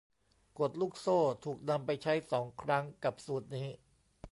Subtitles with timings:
[0.59, 3.67] กฎลูกโซ่ถูกนำไปใช้สองครั้งกับสูตรนี้